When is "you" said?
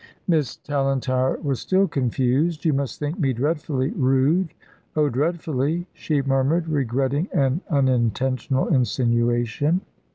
2.65-2.73